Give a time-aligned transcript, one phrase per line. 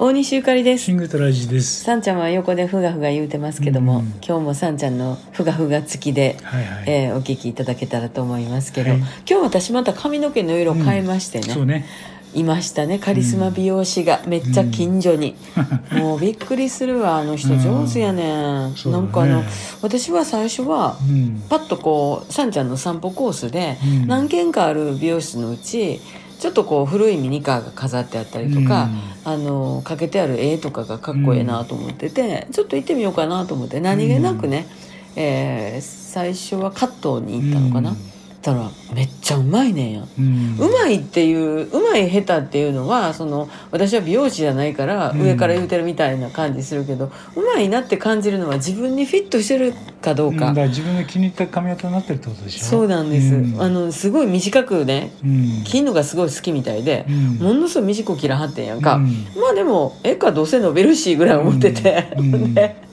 [0.00, 0.84] 大西ゆかりです。
[0.84, 1.82] シングトラジです。
[1.82, 4.04] さんちゃんは横でふがふが言うてますけども、うん。
[4.24, 6.84] 今日もさんちゃんのふがふが付きで、はいはい。
[6.86, 8.98] えーお聞きいただけたらと思いますけど、はい。
[9.00, 11.84] 今日私また髪の毛の色変えましてね,、そうね。
[12.32, 13.00] いましたね。
[13.00, 15.34] カリスマ美容師がめっちゃ近所に、
[15.90, 18.92] もうびっくりするわあの人上手やねうだね。
[18.92, 19.42] なんかあの
[19.82, 21.42] 私は最初はうん。
[21.48, 24.06] パッとこうさんちゃんの散歩コースでうん。
[24.06, 26.00] 何軒かある美容室のうち
[26.38, 28.88] ちょっとこう古いミニカーが飾ってあったりとか、
[29.24, 34.66] あのかけてある絵とかがかっこええなと思ってて、ちょっと行ってみようかなと思って何気なくね、
[35.16, 37.94] えー最初はカットに行ったのかな、
[38.38, 40.04] うんたらめっちゃうまいねんや。
[40.16, 40.56] うん。
[40.60, 45.22] うまいっていううまい下手っていうのはその私は美容師じゃないからうん。
[45.22, 52.64] 上から言うてるみたいな感じするけど、うまいなって感じるのは自分にフィットしてるかどうか、だから自分が気に入った髪型になってるってことでしょ？
[52.64, 53.60] そうなんです、うん。
[53.60, 55.64] あのすごい短くねうん。
[55.64, 57.38] 切るのがすごい好きみたいで、うん。
[57.38, 59.26] ものすごい短く切らはってんやんか、うん。
[59.34, 62.06] まあでもええかどうせ伸びるしぐらい思ってて、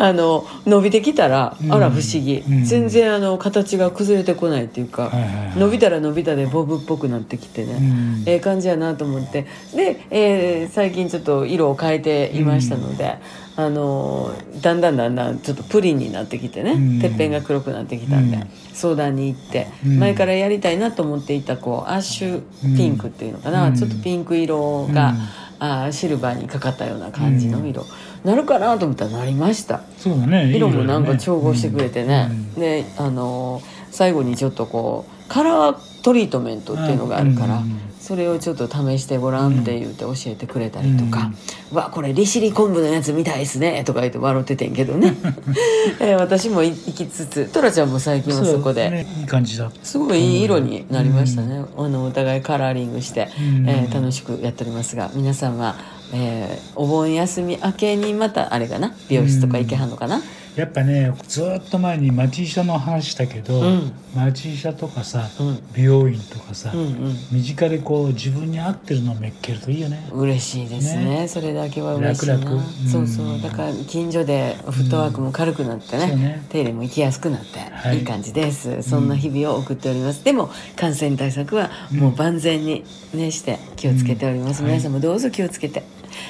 [0.00, 1.72] あの伸びてきたら、うん。
[1.72, 2.64] あら不思議、うん。
[2.64, 5.10] 全然あの形が崩れてこないっていうか、
[5.56, 8.22] 伸びたら伸びたでボブっぽくなってきてね、うん。
[8.26, 9.46] ええ感じやなと思って。
[9.74, 13.16] で、えー最近ちょっと色を変えていましたので、
[13.56, 14.30] あの
[14.62, 17.00] だんだんだんだんちょっとプリンになってきてね、うん。
[17.00, 18.48] てっぺんが黒くなってきたんで、うん。
[18.72, 19.98] 相談に行って、うん。
[19.98, 22.42] 前からやりたいなと思っていたこうアッシュ
[22.76, 23.74] ピンクっていうのかな、うん。
[23.74, 25.18] ちょっとピンク色が、うん。
[25.60, 27.84] あーシルバーにかかったような感じの色、
[28.24, 29.82] なるかなと思ったらなりました。
[29.98, 30.52] そうだね。
[30.54, 41.30] 色もなんか調合してくれてね、うんであのー最後にちょっとこうカラートリートメントっていうのがあるから、うんそれをちょっと試してごらんって言って教えてくれたりとか
[41.74, 45.14] 「わこれ利尻昆布のやつみたいですね」とか言って笑っててんけどね、
[46.00, 48.88] えー私も行きつつトラちゃんも最近はそこで。
[48.88, 49.06] ね。
[49.20, 49.70] いい感じだ。
[49.82, 53.68] すごいいい色になりましたね、あのお互いカラーリングして、うん。
[53.68, 55.74] えー楽しくやっておりますが皆さんは、
[56.14, 58.94] えーお盆休み明けにまたあれかな？
[59.10, 60.22] 美容室とか行けはんのかな、
[60.56, 63.92] やっぱねずーっと前に町医者の話したけど、うん。
[64.14, 65.62] 町医者とかさ、うん。
[65.74, 67.16] 美容院とかさ、うんうん。
[67.30, 70.08] 身近でこう自分に合ってるのをめっけるといいよね。
[70.12, 71.04] 嬉しいですね。
[71.04, 71.28] ね。
[71.28, 72.34] それだけは嬉しいな。
[72.34, 72.56] 楽々。
[72.56, 72.88] うん。
[72.88, 73.40] そうそう。
[73.40, 76.46] だから近所でフットワークも軽くなってね,、ね。
[76.48, 77.98] 手入れも行きやすくなって、はい。
[77.98, 78.82] い、い感じです。
[78.82, 84.68] そんな日々を送っております、でも感染対策はもう万全にねして気をつけております、うん。
[84.68, 85.84] 皆さんもどうぞ気をつけて、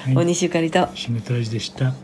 [0.04, 0.14] はい。
[0.14, 0.88] 大西ゆかりと。
[0.94, 1.94] シングトラジでした。